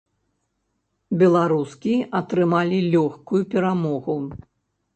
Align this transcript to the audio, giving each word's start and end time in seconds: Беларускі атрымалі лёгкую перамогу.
Беларускі 1.23 1.93
атрымалі 2.21 2.79
лёгкую 2.97 3.41
перамогу. 3.55 4.21